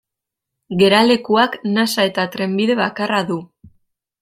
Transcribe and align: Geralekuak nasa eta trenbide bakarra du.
Geralekuak 0.79 1.59
nasa 1.75 2.07
eta 2.11 2.27
trenbide 2.37 2.79
bakarra 2.83 3.23
du. 3.31 3.41